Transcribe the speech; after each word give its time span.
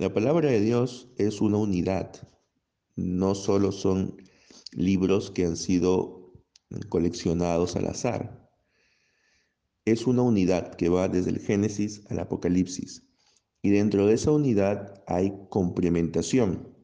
La 0.00 0.10
palabra 0.10 0.48
de 0.48 0.62
Dios 0.62 1.10
es 1.18 1.42
una 1.42 1.58
unidad, 1.58 2.10
no 2.96 3.34
solo 3.34 3.70
son 3.70 4.16
libros 4.72 5.30
que 5.30 5.44
han 5.44 5.58
sido 5.58 6.32
coleccionados 6.88 7.76
al 7.76 7.86
azar. 7.86 8.50
Es 9.84 10.06
una 10.06 10.22
unidad 10.22 10.74
que 10.76 10.88
va 10.88 11.06
desde 11.08 11.32
el 11.32 11.38
Génesis 11.38 12.00
al 12.08 12.20
Apocalipsis. 12.20 13.02
Y 13.60 13.68
dentro 13.68 14.06
de 14.06 14.14
esa 14.14 14.30
unidad 14.30 15.04
hay 15.06 15.34
complementación. 15.50 16.74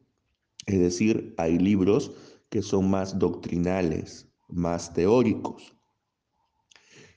Es 0.67 0.77
decir, 0.77 1.33
hay 1.39 1.57
libros 1.57 2.11
que 2.51 2.61
son 2.61 2.87
más 2.87 3.17
doctrinales, 3.17 4.27
más 4.47 4.93
teóricos. 4.93 5.73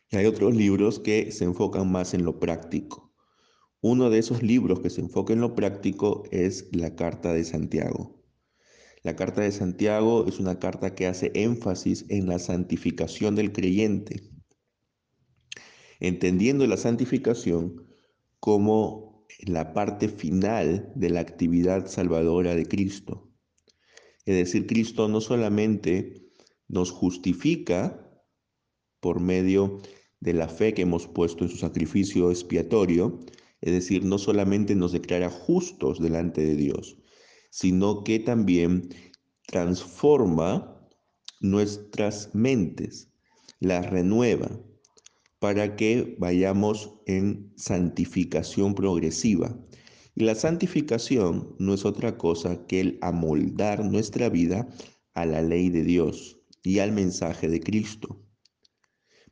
Y 0.08 0.16
hay 0.16 0.24
otros 0.24 0.56
libros 0.56 0.98
que 0.98 1.30
se 1.30 1.44
enfocan 1.44 1.92
más 1.92 2.14
en 2.14 2.24
lo 2.24 2.40
práctico. 2.40 3.09
Uno 3.82 4.10
de 4.10 4.18
esos 4.18 4.42
libros 4.42 4.80
que 4.80 4.90
se 4.90 5.00
enfoca 5.00 5.32
en 5.32 5.40
lo 5.40 5.54
práctico 5.54 6.24
es 6.30 6.68
la 6.72 6.96
Carta 6.96 7.32
de 7.32 7.45
Santiago. 7.45 8.22
La 9.02 9.16
Carta 9.16 9.41
de 9.41 9.52
Santiago 9.52 10.27
es 10.28 10.38
una 10.38 10.59
carta 10.59 10.95
que 10.95 11.06
hace 11.06 11.32
énfasis 11.34 12.05
en 12.10 12.27
la 12.27 12.38
santificación 12.38 13.34
del 13.34 13.52
creyente, 13.52 14.30
entendiendo 15.98 16.66
la 16.66 16.77
santificación 16.77 17.86
como 18.38 19.27
la 19.46 19.72
parte 19.72 20.08
final 20.08 20.92
de 20.94 21.08
la 21.08 21.20
actividad 21.20 21.86
salvadora 21.86 22.55
de 22.55 22.66
Cristo. 22.66 23.30
Es 24.27 24.36
decir, 24.36 24.66
Cristo 24.66 25.08
no 25.08 25.22
solamente 25.22 26.30
nos 26.69 26.91
justifica 26.91 28.06
por 29.00 29.20
medio 29.20 29.80
de 30.20 30.34
la 30.34 30.48
fe 30.48 30.74
que 30.74 30.83
hemos 30.83 31.06
puesto 31.06 31.44
en 31.44 31.50
su 31.50 31.56
sacrificio 31.56 32.30
expiatorio, 32.30 33.20
es 33.60 33.73
decir, 33.73 34.05
no 34.05 34.19
solamente 34.19 34.74
nos 34.74 34.92
declara 34.92 35.30
justos 35.30 36.00
delante 36.00 36.42
de 36.42 36.56
Dios, 36.56 36.96
sino 37.50 38.05
que 38.05 38.19
también 38.19 38.88
transforma 39.47 40.89
nuestras 41.41 42.34
mentes, 42.34 43.11
las 43.58 43.91
renueva, 43.91 44.61
para 45.38 45.75
que 45.77 46.16
vayamos 46.19 46.94
en 47.06 47.53
santificación 47.56 48.75
progresiva. 48.75 49.58
Y 50.14 50.25
la 50.25 50.34
santificación 50.34 51.56
no 51.58 51.75
es 51.75 51.84
otra 51.84 52.19
cosa 52.19 52.66
que 52.66 52.81
el 52.81 52.98
amoldar 53.00 53.84
nuestra 53.84 54.28
vida 54.28 54.69
a 55.14 55.25
la 55.27 55.42
ley 55.42 55.70
de 55.70 55.83
Dios 55.83 56.41
y 56.62 56.78
al 56.78 56.92
mensaje 56.92 57.48
de 57.48 57.61
Cristo. 57.61 58.22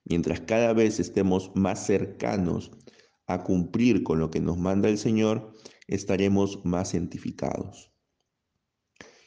Mientras 0.05 0.41
cada 0.41 0.73
vez 0.73 0.99
estemos 0.99 1.53
más 1.55 1.87
cercanos 1.87 2.71
a 3.29 3.45
cumplir 3.45 4.03
con 4.03 4.19
lo 4.19 4.31
que 4.31 4.41
nos 4.41 4.59
manda 4.59 4.89
el 4.89 4.99
Señor, 4.99 5.53
estaremos 5.87 6.65
más 6.65 6.91
santificados. 6.91 7.93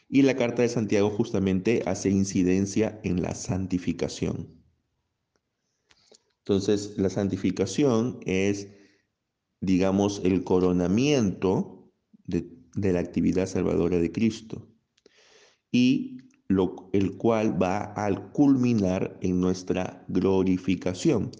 Y 0.09 0.23
la 0.23 0.35
carta 0.35 0.63
de 0.63 0.69
Santiago 0.69 1.09
justamente 1.09 1.83
hace 1.85 2.09
incidencia 2.09 2.99
en 3.03 3.21
la 3.21 3.33
santificación. 3.35 4.61
Entonces, 6.39 6.95
la 6.97 7.09
santificación 7.09 8.19
es, 8.25 8.67
digamos, 9.61 10.21
el 10.25 10.43
coronamiento 10.43 11.93
de, 12.25 12.45
la 12.75 12.99
actividad 12.99 13.45
salvadora 13.45 13.99
de 13.99 14.11
Cristo 14.11 14.67
y 15.71 16.17
el 16.91 17.17
cual 17.17 17.61
va 17.61 17.93
a 17.95 18.31
culminar 18.33 19.17
en 19.21 19.39
nuestra 19.39 20.03
glorificación, 20.09 21.31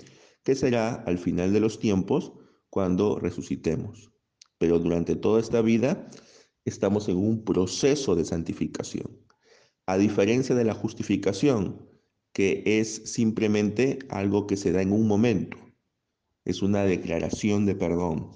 que 0.44 0.56
será 0.56 0.94
al 0.94 1.18
final 1.18 1.52
de 1.52 1.60
los 1.60 1.80
tiempos 1.80 2.32
cuando 2.72 3.20
resucitemos. 3.20 4.12
Pero 4.58 4.80
durante 4.80 5.16
toda 5.16 5.40
esta 5.40 5.62
vida 5.62 6.10
estamos 6.66 7.08
en 7.10 7.18
un 7.18 7.44
proceso 7.44 8.16
de 8.16 8.26
santificación. 8.26 9.20
A 9.86 9.98
diferencia 9.98 10.56
de 10.56 10.64
la 10.64 10.74
justificación, 10.74 11.88
que 12.34 12.64
es 12.66 13.12
simplemente 13.12 14.00
algo 14.10 14.48
que 14.48 14.58
se 14.58 14.72
da 14.72 14.82
en 14.82 14.94
un 14.94 15.06
momento, 15.06 15.58
es 16.46 16.62
una 16.62 16.84
declaración 16.84 17.66
de 17.66 17.76
perdón. 17.76 18.32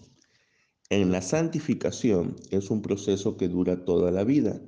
En 0.89 1.11
la 1.11 1.21
santificación 1.21 2.35
es 2.51 2.69
un 2.69 2.81
proceso 2.81 3.37
que 3.37 3.47
dura 3.47 3.85
toda 3.85 4.11
la 4.11 4.23
vida 4.23 4.61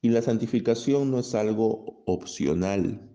y 0.00 0.08
la 0.08 0.22
santificación 0.22 1.10
no 1.10 1.20
es 1.20 1.34
algo 1.34 2.02
opcional, 2.06 3.13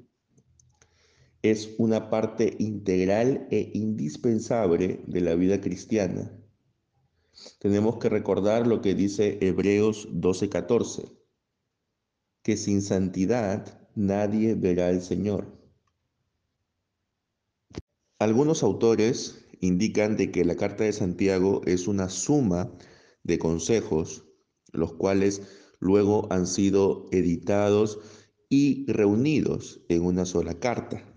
es 1.42 1.76
una 1.78 2.10
parte 2.10 2.56
integral 2.60 3.48
e 3.50 3.72
indispensable 3.74 5.04
de 5.08 5.22
la 5.22 5.36
vida 5.36 5.62
cristiana. 5.62 6.32
Tenemos 7.60 7.98
que 7.98 8.10
recordar 8.10 8.68
lo 8.68 8.82
que 8.82 8.96
dice 8.96 9.38
Hebreos 9.42 10.10
12:14, 10.12 11.10
que 12.44 12.58
sin 12.58 12.82
santidad 12.82 13.88
nadie 13.96 14.56
verá 14.56 14.88
al 14.88 15.02
Señor. 15.02 15.58
Algunos 18.20 18.64
autores 18.64 19.46
indican 19.62 20.18
de 20.18 20.32
que 20.32 20.44
la 20.44 20.56
carta 20.56 20.84
de 20.84 20.92
Santiago 20.92 21.62
es 21.66 21.88
una 21.88 22.10
suma 22.10 22.70
de 23.24 23.40
consejos, 23.40 24.26
los 24.74 24.94
cuales 24.94 25.42
luego 25.80 26.28
han 26.32 26.46
sido 26.48 27.08
editados 27.12 28.00
y 28.50 28.92
reunidos 28.92 29.86
en 29.88 30.04
una 30.04 30.26
sola 30.26 30.60
carta. 30.60 31.09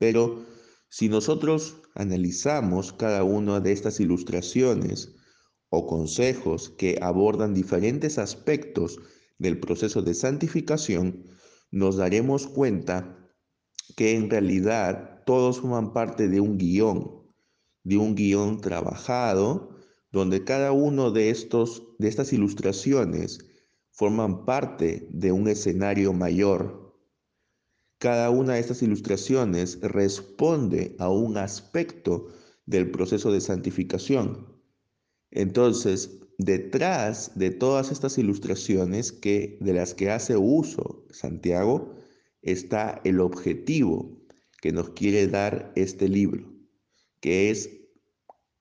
Pero 0.00 0.46
si 0.88 1.10
nosotros 1.10 1.76
analizamos 1.94 2.94
cada 2.94 3.22
una 3.22 3.60
de 3.60 3.72
estas 3.72 4.00
ilustraciones 4.00 5.14
o 5.68 5.86
consejos 5.86 6.70
que 6.70 6.98
abordan 7.02 7.52
diferentes 7.52 8.16
aspectos 8.16 8.98
del 9.38 9.60
proceso 9.60 10.00
de 10.00 10.14
santificación, 10.14 11.26
nos 11.70 11.98
daremos 11.98 12.46
cuenta 12.46 13.30
que 13.94 14.14
en 14.16 14.30
realidad 14.30 15.22
todos 15.26 15.60
forman 15.60 15.92
parte 15.92 16.28
de 16.28 16.40
un 16.40 16.56
guion, 16.56 17.22
de 17.84 17.98
un 17.98 18.14
guion 18.14 18.62
trabajado, 18.62 19.76
donde 20.10 20.44
cada 20.44 20.72
uno 20.72 21.10
de 21.10 21.28
estos 21.28 21.82
de 21.98 22.08
estas 22.08 22.32
ilustraciones 22.32 23.38
forman 23.90 24.46
parte 24.46 25.06
de 25.10 25.30
un 25.30 25.46
escenario 25.46 26.14
mayor. 26.14 26.79
Cada 28.00 28.30
una 28.30 28.54
de 28.54 28.60
estas 28.60 28.82
ilustraciones 28.82 29.78
responde 29.82 30.96
a 30.98 31.10
un 31.10 31.36
aspecto 31.36 32.28
del 32.64 32.90
proceso 32.90 33.30
de 33.30 33.42
santificación. 33.42 34.58
Entonces, 35.30 36.18
detrás 36.38 37.32
de 37.34 37.50
todas 37.50 37.92
estas 37.92 38.16
ilustraciones 38.16 39.12
que 39.12 39.58
de 39.60 39.74
las 39.74 39.92
que 39.92 40.10
hace 40.10 40.38
uso 40.38 41.04
Santiago 41.10 41.94
está 42.40 43.02
el 43.04 43.20
objetivo 43.20 44.18
que 44.62 44.72
nos 44.72 44.88
quiere 44.90 45.26
dar 45.26 45.70
este 45.76 46.08
libro, 46.08 46.50
que 47.20 47.50
es 47.50 47.68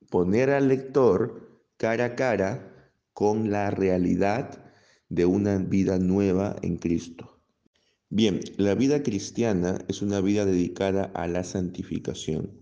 poner 0.09 0.49
al 0.49 0.67
lector 0.67 1.63
cara 1.77 2.03
a 2.03 2.15
cara 2.17 2.91
con 3.13 3.51
la 3.51 3.71
realidad 3.71 4.69
de 5.07 5.25
una 5.25 5.59
vida 5.59 5.97
nueva 5.97 6.57
en 6.61 6.75
Cristo. 6.75 7.28
Bien, 8.11 8.39
la 8.57 8.73
vida 8.73 9.03
cristiana 9.03 9.77
es 9.87 10.01
una 10.01 10.19
vida 10.19 10.43
dedicada 10.43 11.11
a 11.13 11.27
la 11.27 11.43
santificación. 11.43 12.59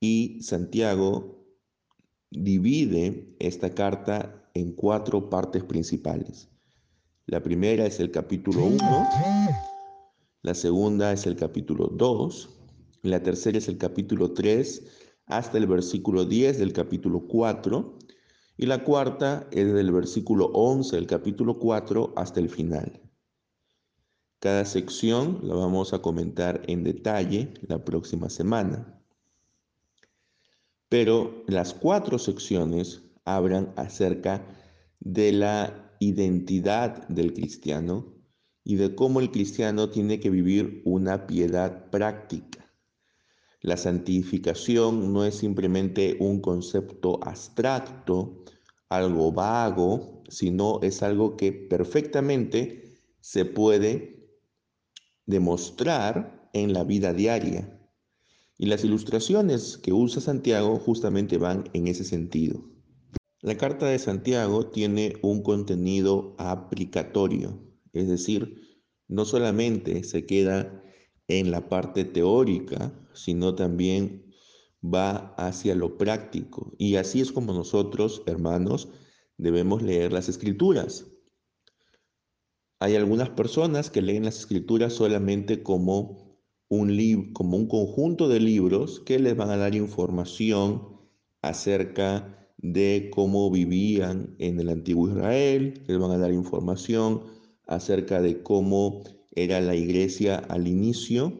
Y 0.00 0.40
Santiago 0.40 1.46
divide 2.30 3.36
esta 3.38 3.74
carta 3.74 4.50
en 4.54 4.72
cuatro 4.72 5.28
partes 5.28 5.62
principales. 5.64 6.48
La 7.26 7.42
primera 7.42 7.84
es 7.84 8.00
el 8.00 8.10
capítulo 8.10 8.64
1, 8.64 8.78
la 10.40 10.54
segunda 10.54 11.12
es 11.12 11.26
el 11.26 11.36
capítulo 11.36 11.88
2, 11.88 12.48
la 13.02 13.22
tercera 13.22 13.58
es 13.58 13.68
el 13.68 13.76
capítulo 13.76 14.32
3 14.32 14.86
hasta 15.26 15.58
el 15.58 15.66
versículo 15.66 16.24
10 16.24 16.58
del 16.58 16.72
capítulo 16.72 17.28
4 17.28 17.98
y 18.56 18.66
la 18.66 18.84
cuarta 18.84 19.48
es 19.52 19.72
del 19.72 19.92
versículo 19.92 20.46
11 20.46 20.96
del 20.96 21.06
capítulo 21.06 21.58
4 21.58 22.14
hasta 22.16 22.40
el 22.40 22.48
final. 22.48 23.11
Cada 24.42 24.64
sección 24.64 25.38
la 25.44 25.54
vamos 25.54 25.94
a 25.94 26.00
comentar 26.00 26.62
en 26.66 26.82
detalle 26.82 27.54
la 27.68 27.84
próxima 27.84 28.28
semana. 28.28 29.00
Pero 30.88 31.44
las 31.46 31.74
cuatro 31.74 32.18
secciones 32.18 33.02
hablan 33.24 33.72
acerca 33.76 34.44
de 34.98 35.30
la 35.30 35.94
identidad 36.00 37.06
del 37.06 37.34
cristiano 37.34 38.16
y 38.64 38.74
de 38.74 38.96
cómo 38.96 39.20
el 39.20 39.30
cristiano 39.30 39.90
tiene 39.90 40.18
que 40.18 40.30
vivir 40.30 40.82
una 40.84 41.28
piedad 41.28 41.88
práctica. 41.90 42.68
La 43.60 43.76
santificación 43.76 45.12
no 45.12 45.24
es 45.24 45.36
simplemente 45.36 46.16
un 46.18 46.40
concepto 46.40 47.20
abstracto, 47.22 48.42
algo 48.88 49.30
vago, 49.30 50.24
sino 50.28 50.80
es 50.82 51.04
algo 51.04 51.36
que 51.36 51.52
perfectamente 51.52 52.98
se 53.20 53.44
puede 53.44 54.21
demostrar 55.26 56.50
en 56.52 56.72
la 56.72 56.84
vida 56.84 57.12
diaria. 57.12 57.78
Y 58.58 58.66
las 58.66 58.84
ilustraciones 58.84 59.78
que 59.78 59.92
usa 59.92 60.20
Santiago 60.20 60.78
justamente 60.78 61.38
van 61.38 61.64
en 61.72 61.88
ese 61.88 62.04
sentido. 62.04 62.62
La 63.40 63.56
carta 63.56 63.86
de 63.86 63.98
Santiago 63.98 64.66
tiene 64.66 65.14
un 65.22 65.42
contenido 65.42 66.36
aplicatorio, 66.38 67.60
es 67.92 68.08
decir, 68.08 68.62
no 69.08 69.24
solamente 69.24 70.04
se 70.04 70.26
queda 70.26 70.82
en 71.28 71.50
la 71.50 71.68
parte 71.68 72.04
teórica, 72.04 72.92
sino 73.14 73.54
también 73.54 74.32
va 74.82 75.34
hacia 75.36 75.74
lo 75.74 75.98
práctico. 75.98 76.72
Y 76.78 76.96
así 76.96 77.20
es 77.20 77.32
como 77.32 77.52
nosotros, 77.52 78.22
hermanos, 78.26 78.88
debemos 79.38 79.82
leer 79.82 80.12
las 80.12 80.28
escrituras. 80.28 81.11
Hay 82.82 82.96
algunas 82.96 83.30
personas 83.30 83.90
que 83.90 84.02
leen 84.02 84.24
las 84.24 84.40
escrituras 84.40 84.92
solamente 84.92 85.62
como 85.62 86.36
un, 86.68 87.32
como 87.32 87.56
un 87.56 87.68
conjunto 87.68 88.28
de 88.28 88.40
libros 88.40 88.98
que 88.98 89.20
les 89.20 89.36
van 89.36 89.50
a 89.50 89.56
dar 89.56 89.76
información 89.76 90.88
acerca 91.42 92.48
de 92.56 93.08
cómo 93.14 93.52
vivían 93.52 94.34
en 94.40 94.58
el 94.58 94.68
antiguo 94.68 95.08
Israel, 95.08 95.80
les 95.86 95.96
van 95.96 96.10
a 96.10 96.18
dar 96.18 96.32
información 96.32 97.22
acerca 97.68 98.20
de 98.20 98.42
cómo 98.42 99.04
era 99.30 99.60
la 99.60 99.76
iglesia 99.76 100.38
al 100.38 100.66
inicio, 100.66 101.38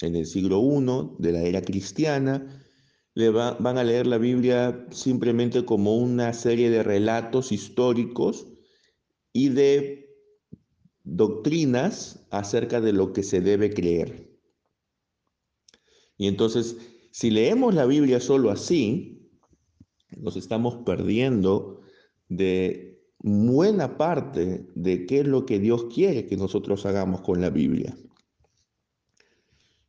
en 0.00 0.16
el 0.16 0.24
siglo 0.24 0.62
I 0.62 1.22
de 1.22 1.32
la 1.32 1.42
era 1.42 1.60
cristiana. 1.60 2.64
Le 3.12 3.28
van 3.28 3.76
a 3.76 3.84
leer 3.84 4.06
la 4.06 4.16
Biblia 4.16 4.86
simplemente 4.90 5.66
como 5.66 5.98
una 5.98 6.32
serie 6.32 6.70
de 6.70 6.82
relatos 6.82 7.52
históricos 7.52 8.46
y 9.34 9.50
de 9.50 10.07
doctrinas 11.16 12.26
acerca 12.30 12.80
de 12.80 12.92
lo 12.92 13.12
que 13.12 13.22
se 13.22 13.40
debe 13.40 13.72
creer. 13.72 14.28
Y 16.16 16.26
entonces, 16.26 16.76
si 17.10 17.30
leemos 17.30 17.74
la 17.74 17.86
Biblia 17.86 18.20
solo 18.20 18.50
así, 18.50 19.30
nos 20.16 20.36
estamos 20.36 20.82
perdiendo 20.84 21.80
de 22.28 23.00
buena 23.18 23.96
parte 23.96 24.66
de 24.74 25.06
qué 25.06 25.20
es 25.20 25.26
lo 25.26 25.46
que 25.46 25.58
Dios 25.58 25.86
quiere 25.92 26.26
que 26.26 26.36
nosotros 26.36 26.86
hagamos 26.86 27.22
con 27.22 27.40
la 27.40 27.50
Biblia. 27.50 27.96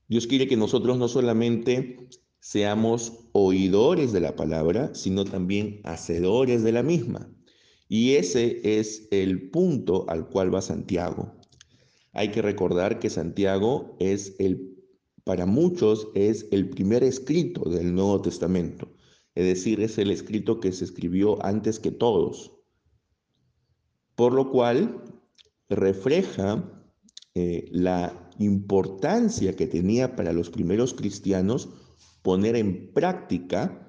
Dios 0.07 0.25
quiere 0.25 0.47
que 0.47 0.57
nosotros 0.57 0.97
no 0.97 1.07
solamente 1.07 2.07
seamos 2.39 3.29
oidores 3.33 4.11
de 4.11 4.21
la 4.21 4.35
palabra, 4.35 4.95
sino 4.95 5.25
también 5.25 5.81
hacedores 5.83 6.63
de 6.63 6.71
la 6.71 6.83
misma. 6.83 7.29
Y 7.89 8.13
ese 8.13 8.61
es 8.63 9.09
el 9.11 9.49
punto 9.49 10.05
al 10.07 10.29
cual 10.29 10.55
va 10.55 10.61
Santiago. 10.61 11.35
Hay 12.13 12.31
que 12.31 12.41
recordar 12.41 12.99
que 12.99 13.09
Santiago 13.09 13.97
es 13.99 14.35
el, 14.39 14.77
para 15.25 15.45
muchos, 15.45 16.07
es 16.15 16.47
el 16.51 16.69
primer 16.69 17.03
escrito 17.03 17.69
del 17.69 17.93
Nuevo 17.93 18.21
Testamento 18.21 18.89
es 19.39 19.45
decir, 19.45 19.79
es 19.79 19.97
el 19.97 20.11
escrito 20.11 20.59
que 20.59 20.73
se 20.73 20.83
escribió 20.83 21.43
antes 21.45 21.79
que 21.79 21.91
todos, 21.91 22.51
por 24.15 24.33
lo 24.33 24.51
cual 24.51 25.01
refleja 25.69 26.69
eh, 27.35 27.69
la 27.71 28.31
importancia 28.37 29.55
que 29.55 29.65
tenía 29.65 30.17
para 30.17 30.33
los 30.33 30.49
primeros 30.49 30.93
cristianos 30.93 31.69
poner 32.21 32.57
en 32.57 32.91
práctica 32.91 33.87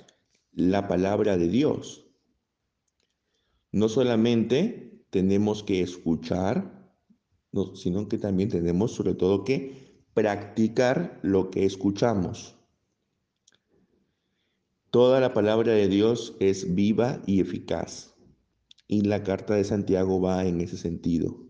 la 0.52 0.86
palabra 0.86 1.36
de 1.36 1.48
Dios. 1.48 2.09
No 3.72 3.88
solamente 3.88 5.04
tenemos 5.10 5.62
que 5.62 5.80
escuchar, 5.80 6.94
sino 7.74 8.08
que 8.08 8.18
también 8.18 8.48
tenemos 8.48 8.92
sobre 8.92 9.14
todo 9.14 9.44
que 9.44 10.02
practicar 10.14 11.18
lo 11.22 11.50
que 11.50 11.64
escuchamos. 11.64 12.56
Toda 14.90 15.20
la 15.20 15.32
palabra 15.32 15.72
de 15.72 15.88
Dios 15.88 16.36
es 16.40 16.74
viva 16.74 17.22
y 17.26 17.40
eficaz. 17.40 18.14
Y 18.88 19.02
la 19.02 19.22
carta 19.22 19.54
de 19.54 19.62
Santiago 19.62 20.20
va 20.20 20.44
en 20.44 20.60
ese 20.60 20.76
sentido. 20.76 21.46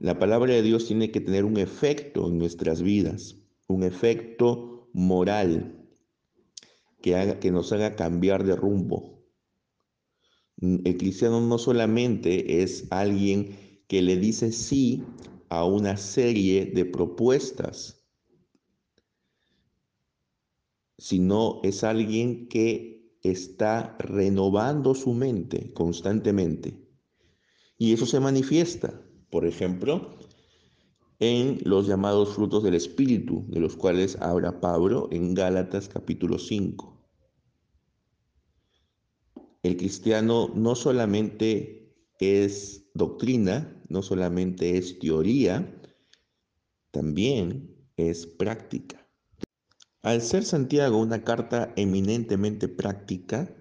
La 0.00 0.18
palabra 0.18 0.52
de 0.52 0.62
Dios 0.62 0.86
tiene 0.86 1.12
que 1.12 1.20
tener 1.20 1.44
un 1.44 1.58
efecto 1.58 2.26
en 2.26 2.38
nuestras 2.38 2.82
vidas, 2.82 3.36
un 3.68 3.84
efecto 3.84 4.88
moral 4.92 5.86
que, 7.02 7.50
nos 7.52 7.72
haga 7.72 7.94
cambiar 7.94 8.44
de 8.44 8.56
rumbo. 8.56 9.19
El 10.60 10.96
cristiano 10.96 11.40
no 11.40 11.58
solamente 11.58 12.62
es 12.62 12.86
alguien 12.90 13.56
que 13.88 14.02
le 14.02 14.16
dice 14.16 14.52
sí 14.52 15.02
a 15.48 15.64
una 15.64 15.96
serie 15.96 16.66
de 16.66 16.84
propuestas 16.84 18.00
sino 21.00 21.60
es 21.62 21.82
alguien 21.82 22.46
que 22.46 23.16
está 23.22 23.96
renovando 23.98 24.94
su 24.94 25.14
mente 25.14 25.72
constantemente. 25.72 26.78
Y 27.78 27.94
eso 27.94 28.04
se 28.04 28.20
manifiesta, 28.20 29.02
por 29.30 29.46
ejemplo, 29.46 30.18
en 31.18 31.58
los 31.64 31.86
llamados 31.86 32.34
frutos 32.34 32.62
del 32.62 32.74
Espíritu, 32.74 33.46
de 33.48 33.60
los 33.60 33.76
cuales 33.76 34.18
habla 34.20 34.60
Pablo 34.60 35.08
en 35.10 35.32
Gálatas 35.32 35.88
capítulo 35.88 36.38
5. 36.38 36.89
El 39.62 39.76
cristiano 39.76 40.50
no 40.54 40.74
solamente 40.74 41.94
es 42.18 42.90
doctrina, 42.94 43.82
no 43.88 44.02
solamente 44.02 44.78
es 44.78 44.98
teoría, 44.98 45.80
también 46.90 47.88
es 47.96 48.26
práctica. 48.26 49.06
Al 50.02 50.22
ser 50.22 50.44
Santiago 50.44 50.98
una 50.98 51.24
carta 51.24 51.74
eminentemente 51.76 52.68
práctica, 52.68 53.54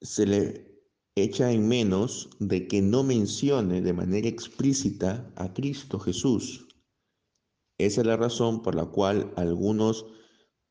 se 0.00 0.26
le 0.26 0.72
echa 1.14 1.52
en 1.52 1.68
menos 1.68 2.30
de 2.40 2.66
que 2.66 2.82
no 2.82 3.04
mencione 3.04 3.80
de 3.80 3.92
manera 3.92 4.28
explícita 4.28 5.32
a 5.36 5.52
Cristo 5.52 6.00
Jesús. 6.00 6.66
Esa 7.78 8.00
es 8.00 8.06
la 8.06 8.16
razón 8.16 8.62
por 8.62 8.74
la 8.74 8.86
cual 8.86 9.32
algunos 9.36 10.06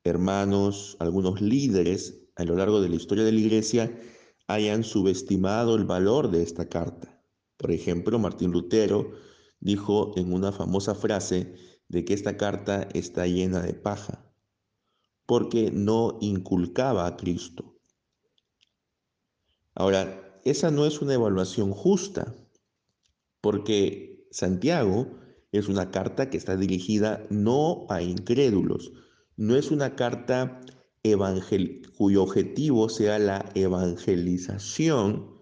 hermanos, 0.04 0.98
algunos 1.00 1.40
líderes 1.42 2.21
a 2.36 2.44
lo 2.44 2.56
largo 2.56 2.82
de 2.82 2.90
la 2.90 2.96
historia 2.96 3.24
de 3.24 3.32
la 3.32 3.40
iglesia 3.40 4.00
hayan 4.48 4.84
subestimado 4.84 5.76
el 5.76 5.86
valor 5.86 6.32
de 6.32 6.44
esta 6.44 6.68
carta. 6.68 7.24
Por 7.58 7.72
ejemplo, 7.72 8.20
Martín 8.20 8.52
Lutero 8.52 9.12
dijo 9.60 10.14
en 10.18 10.34
una 10.34 10.52
famosa 10.52 10.96
frase, 10.96 11.56
de 11.92 12.06
que 12.06 12.14
esta 12.14 12.38
carta 12.38 12.88
está 12.94 13.28
llena 13.28 13.62
de 13.62 13.74
paja, 13.74 14.34
porque 15.26 15.72
no 15.72 16.18
inculcaba 16.22 17.06
a 17.06 17.18
Cristo. 17.18 17.76
Ahora, 19.76 20.40
esa 20.46 20.72
no 20.72 20.86
es 20.86 21.02
una 21.02 21.16
evaluación 21.16 21.74
justa, 21.74 22.34
porque 23.42 24.26
Santiago 24.32 25.20
es 25.52 25.68
una 25.68 25.92
carta 25.92 26.30
que 26.30 26.38
está 26.38 26.56
dirigida 26.56 27.28
no 27.30 27.86
a 27.90 28.02
incrédulos, 28.02 28.94
no 29.36 29.58
es 29.58 29.70
una 29.70 29.98
carta 29.98 30.62
cuyo 32.02 32.24
objetivo 32.24 32.90
sea 32.90 33.20
la 33.20 33.48
evangelización 33.54 35.40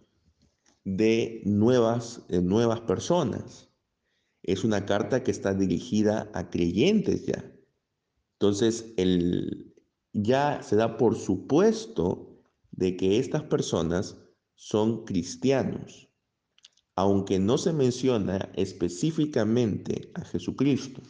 de 0.84 1.42
nuevas, 1.46 2.28
de 2.28 2.42
nuevas 2.42 2.82
personas. 2.82 3.70
Es 4.44 4.66
una 4.66 4.86
carta 4.86 5.24
que 5.24 5.32
está 5.32 5.54
dirigida 5.54 6.30
a 6.34 6.50
creyentes 6.50 7.28
ya. 7.28 7.50
Entonces, 8.34 8.94
el, 8.98 9.74
ya 10.12 10.62
se 10.62 10.76
da 10.76 10.98
por 10.98 11.16
supuesto 11.16 12.38
de 12.72 12.98
que 12.98 13.20
estas 13.20 13.44
personas 13.44 14.18
son 14.56 15.06
cristianos, 15.06 16.10
aunque 16.94 17.40
no 17.40 17.58
se 17.58 17.72
menciona 17.72 18.52
específicamente 18.56 20.12
a 20.14 20.26
Jesucristo. 20.26 21.02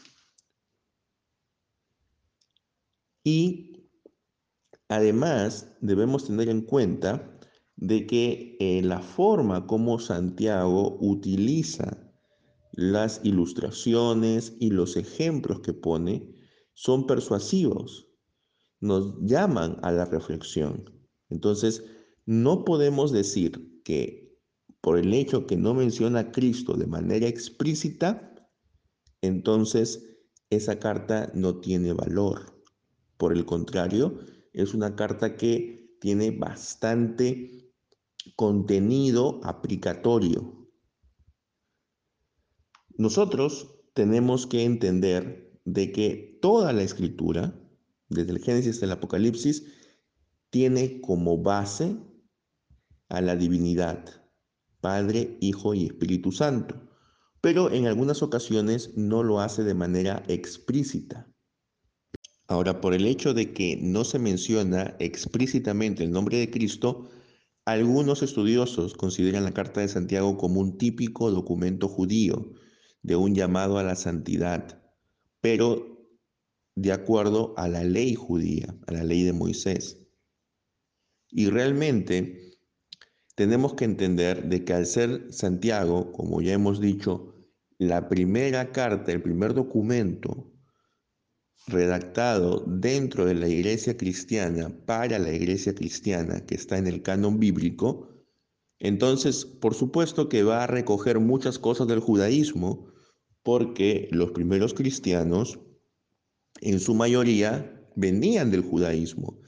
Y 3.23 3.78
además 4.89 5.77
debemos 5.79 6.25
tener 6.25 6.49
en 6.49 6.61
cuenta 6.61 7.39
de 7.77 8.05
que 8.05 8.57
eh, 8.59 8.81
la 8.83 8.99
forma 8.99 9.65
como 9.65 9.99
Santiago 9.99 10.97
utiliza 10.99 12.11
las 12.73 13.21
ilustraciones 13.23 14.53
y 14.59 14.71
los 14.71 14.97
ejemplos 14.97 15.61
que 15.61 15.73
pone 15.73 16.35
son 16.73 17.07
persuasivos, 17.07 18.07
nos 18.79 19.15
llaman 19.21 19.77
a 19.81 19.91
la 19.91 20.05
reflexión. 20.05 20.85
Entonces, 21.29 21.83
no 22.25 22.65
podemos 22.65 23.11
decir 23.11 23.81
que 23.83 24.37
por 24.81 24.97
el 24.97 25.13
hecho 25.13 25.45
que 25.45 25.57
no 25.57 25.73
menciona 25.73 26.19
a 26.19 26.31
Cristo 26.31 26.73
de 26.73 26.87
manera 26.87 27.27
explícita, 27.27 28.33
entonces 29.21 30.17
esa 30.49 30.79
carta 30.79 31.31
no 31.33 31.59
tiene 31.59 31.93
valor. 31.93 32.63
Por 33.17 33.33
el 33.33 33.45
contrario, 33.45 34.19
es 34.53 34.73
una 34.73 34.95
carta 34.95 35.35
que 35.35 35.97
tiene 35.99 36.31
bastante 36.31 37.71
contenido 38.35 39.39
aplicatorio, 39.43 40.59
nosotros 42.99 43.79
tenemos 43.93 44.45
que 44.45 44.65
entender 44.65 45.57
de 45.63 45.93
que 45.93 46.37
toda 46.41 46.73
la 46.73 46.81
escritura, 46.81 47.57
desde 48.09 48.31
el 48.31 48.39
Génesis 48.39 48.73
hasta 48.73 48.87
el 48.87 48.91
Apocalipsis, 48.91 49.63
tiene 50.49 50.99
como 50.99 51.37
base 51.37 51.95
a 53.07 53.21
la 53.21 53.37
divinidad, 53.37 54.03
Padre, 54.81 55.37
Hijo 55.39 55.73
y 55.73 55.85
Espíritu 55.85 56.33
Santo, 56.33 56.75
pero 57.39 57.71
en 57.71 57.87
algunas 57.87 58.21
ocasiones 58.21 58.97
no 58.97 59.23
lo 59.23 59.39
hace 59.39 59.63
de 59.63 59.75
manera 59.75 60.21
explícita. 60.27 61.25
Ahora, 62.49 62.81
por 62.81 62.95
el 62.95 63.05
hecho 63.05 63.35
de 63.35 63.53
que 63.53 63.77
no 63.79 64.03
se 64.03 64.17
menciona 64.17 64.95
explícitamente 64.97 66.03
el 66.03 66.09
nombre 66.09 66.39
de 66.39 66.49
Cristo, 66.49 67.07
algunos 67.63 68.23
estudiosos 68.23 68.95
consideran 68.95 69.43
la 69.43 69.53
Carta 69.53 69.81
de 69.81 69.87
Santiago 69.87 70.35
como 70.35 70.59
un 70.59 70.79
típico 70.79 71.29
documento 71.29 71.87
judío 71.87 72.53
de 73.03 73.15
un 73.15 73.35
llamado 73.35 73.77
a 73.77 73.83
la 73.83 73.95
santidad, 73.95 74.81
pero 75.41 76.09
de 76.73 76.91
acuerdo 76.91 77.53
a 77.55 77.67
la 77.67 77.83
ley 77.83 78.15
judía, 78.15 78.75
a 78.87 78.93
la 78.93 79.03
ley 79.03 79.21
de 79.21 79.33
Moisés. 79.33 80.07
Y 81.29 81.51
realmente 81.51 82.57
tenemos 83.35 83.75
que 83.75 83.85
entender 83.85 84.49
de 84.49 84.65
que 84.65 84.73
al 84.73 84.87
ser 84.87 85.31
Santiago, 85.31 86.11
como 86.13 86.41
ya 86.41 86.53
hemos 86.53 86.81
dicho, 86.81 87.35
la 87.77 88.09
primera 88.09 88.71
carta, 88.71 89.11
el 89.11 89.21
primer 89.21 89.53
documento 89.53 90.51
redactado 91.69 92.63
dentro 92.67 93.25
de 93.25 93.35
la 93.35 93.47
iglesia 93.47 93.95
cristiana 93.95 94.69
para 94.85 95.19
la 95.19 95.31
iglesia 95.31 95.73
cristiana 95.73 96.45
que 96.45 96.55
está 96.55 96.77
en 96.77 96.87
el 96.87 97.01
canon 97.01 97.39
bíblico, 97.39 98.09
entonces 98.79 99.45
por 99.45 99.75
supuesto 99.75 100.29
que 100.29 100.43
va 100.43 100.63
a 100.63 100.67
recoger 100.67 101.19
muchas 101.19 101.59
cosas 101.59 101.87
del 101.87 101.99
judaísmo, 101.99 102.91
porque 103.43 104.07
los 104.11 104.31
primeros 104.31 104.73
cristianos 104.73 105.59
en 106.61 106.79
su 106.79 106.93
mayoría 106.93 107.87
venían 107.95 108.51
del 108.51 108.61
judaísmo, 108.61 109.39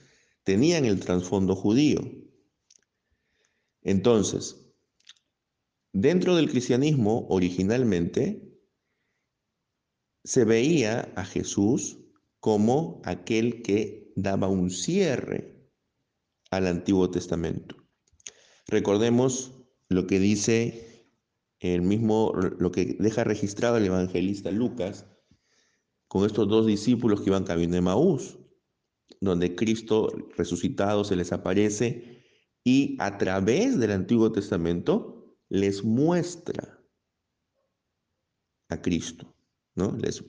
tenían 0.43 0.85
el 0.85 0.99
trasfondo 0.99 1.55
judío. 1.55 1.99
Entonces, 3.81 4.57
dentro 5.91 6.35
del 6.35 6.49
cristianismo 6.49 7.25
originalmente 7.29 8.51
se 10.23 10.45
veía 10.45 11.11
a 11.15 11.25
Jesús 11.25 12.00
como 12.41 13.01
aquel 13.05 13.62
que 13.62 14.12
daba 14.15 14.50
un 14.50 14.71
cierre 14.71 15.69
al 16.50 16.67
Antiguo 16.67 17.10
Testamento. 17.10 17.77
Recordemos 18.67 19.53
lo 19.88 20.07
que 20.07 20.19
dice 20.19 21.07
el 21.60 21.83
mismo, 21.83 22.33
lo 22.33 22.71
que 22.71 22.98
deja 23.00 23.24
registrado 23.24 23.77
el 23.77 23.86
evangelista 23.86 24.51
Lucas 24.51 25.05
con 26.07 26.25
estos 26.25 26.50
dos 26.50 26.65
discípulos 26.65 27.21
que 27.21 27.29
iban 27.29 27.43
camino 27.45 27.75
de 27.75 27.81
Maús, 27.81 28.39
donde 29.21 29.55
Cristo 29.55 30.12
resucitado 30.36 31.03
se 31.03 31.15
les 31.15 31.31
aparece 31.31 32.25
y 32.63 32.98
a 33.00 33.17
través 33.19 33.79
del 33.79 33.91
Antiguo 33.91 34.31
Testamento 34.31 35.38
les 35.48 35.83
muestra 35.83 36.83
a 38.69 38.81
Cristo, 38.81 39.36
¿no? 39.75 39.95
Les, 39.98 40.24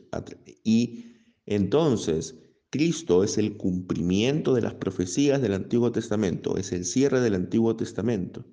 y 0.63 1.13
entonces, 1.47 2.39
Cristo 2.71 3.25
es 3.25 3.37
el 3.37 3.57
cumplimiento 3.57 4.55
de 4.55 4.63
las 4.63 4.75
profecías 4.75 5.43
del 5.43 5.55
Antiguo 5.55 5.93
Testamento, 5.93 6.57
es 6.57 6.73
el 6.73 6.85
cierre 6.85 7.21
del 7.21 7.35
Antiguo 7.35 7.77
Testamento. 7.77 8.47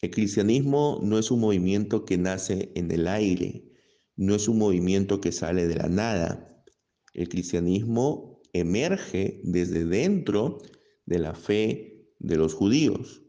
El 0.00 0.10
cristianismo 0.10 1.00
no 1.02 1.18
es 1.18 1.30
un 1.30 1.40
movimiento 1.40 2.04
que 2.04 2.18
nace 2.18 2.72
en 2.74 2.90
el 2.90 3.08
aire, 3.08 3.72
no 4.16 4.34
es 4.34 4.48
un 4.48 4.58
movimiento 4.58 5.20
que 5.20 5.32
sale 5.32 5.66
de 5.66 5.76
la 5.76 5.88
nada. 5.88 6.62
El 7.14 7.28
cristianismo 7.28 8.42
emerge 8.52 9.40
desde 9.44 9.84
dentro 9.84 10.58
de 11.06 11.18
la 11.18 11.34
fe 11.34 12.10
de 12.18 12.36
los 12.36 12.52
judíos 12.52 13.22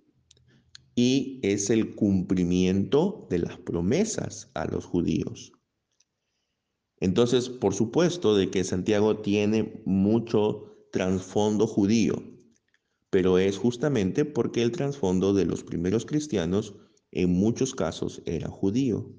y 0.95 1.39
es 1.43 1.69
el 1.69 1.95
cumplimiento 1.95 3.27
de 3.29 3.39
las 3.39 3.57
promesas 3.59 4.49
a 4.53 4.65
los 4.65 4.85
judíos. 4.85 5.53
Entonces, 6.99 7.49
por 7.49 7.73
supuesto 7.73 8.35
de 8.35 8.49
que 8.49 8.63
Santiago 8.63 9.19
tiene 9.19 9.81
mucho 9.85 10.87
trasfondo 10.91 11.67
judío, 11.67 12.23
pero 13.09 13.37
es 13.37 13.57
justamente 13.57 14.25
porque 14.25 14.63
el 14.63 14.71
trasfondo 14.71 15.33
de 15.33 15.45
los 15.45 15.63
primeros 15.63 16.05
cristianos 16.05 16.75
en 17.11 17.31
muchos 17.31 17.75
casos 17.75 18.21
era 18.25 18.49
judío. 18.49 19.13